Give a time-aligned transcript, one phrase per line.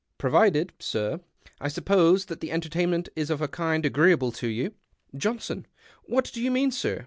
[0.25, 1.19] —"Provided, sir,
[1.59, 4.73] I sup pose, that the entertainment is of a kind agreeable to you?"
[5.25, 5.67] Johnson.
[6.07, 6.99] —"What do you mean, sir